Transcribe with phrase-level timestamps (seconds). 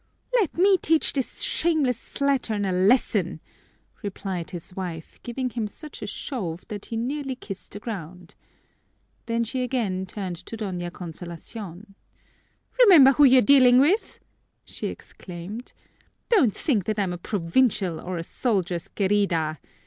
[0.33, 3.39] "Let me teach this shameless slattern a lesson,"
[4.01, 8.33] replied his wife, giving him such a shove that he nearly kissed the ground.
[9.27, 11.93] Then she again turned to Doña Consolacion.
[12.79, 14.17] "Remember who you're dealing with!"
[14.65, 15.71] she exclaimed.
[16.29, 19.59] "Don't think that I'm a provincial or a soldier's _querida!